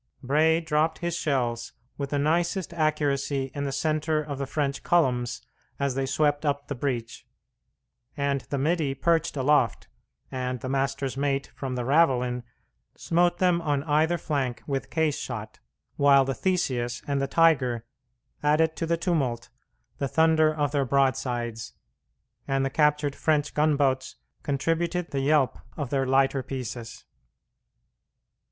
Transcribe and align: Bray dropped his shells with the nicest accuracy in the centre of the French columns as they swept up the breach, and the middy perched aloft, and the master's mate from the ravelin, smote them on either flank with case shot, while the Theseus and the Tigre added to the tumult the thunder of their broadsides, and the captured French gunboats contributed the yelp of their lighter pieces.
Bray 0.23 0.59
dropped 0.61 0.97
his 0.97 1.15
shells 1.15 1.73
with 1.95 2.09
the 2.09 2.17
nicest 2.17 2.73
accuracy 2.73 3.51
in 3.53 3.65
the 3.65 3.71
centre 3.71 4.19
of 4.19 4.39
the 4.39 4.47
French 4.47 4.81
columns 4.81 5.43
as 5.79 5.93
they 5.93 6.07
swept 6.07 6.43
up 6.43 6.65
the 6.67 6.73
breach, 6.73 7.27
and 8.17 8.41
the 8.49 8.57
middy 8.57 8.95
perched 8.95 9.37
aloft, 9.37 9.87
and 10.31 10.61
the 10.61 10.69
master's 10.69 11.15
mate 11.17 11.51
from 11.53 11.75
the 11.75 11.85
ravelin, 11.85 12.41
smote 12.97 13.37
them 13.37 13.61
on 13.61 13.83
either 13.83 14.17
flank 14.17 14.63
with 14.65 14.89
case 14.89 15.19
shot, 15.19 15.59
while 15.97 16.25
the 16.25 16.33
Theseus 16.33 17.03
and 17.05 17.21
the 17.21 17.27
Tigre 17.27 17.83
added 18.41 18.75
to 18.77 18.87
the 18.87 18.97
tumult 18.97 19.49
the 19.99 20.07
thunder 20.07 20.51
of 20.51 20.71
their 20.71 20.83
broadsides, 20.83 21.73
and 22.47 22.65
the 22.65 22.71
captured 22.71 23.15
French 23.15 23.53
gunboats 23.53 24.15
contributed 24.41 25.11
the 25.11 25.19
yelp 25.19 25.59
of 25.77 25.91
their 25.91 26.07
lighter 26.07 26.41
pieces. 26.41 27.05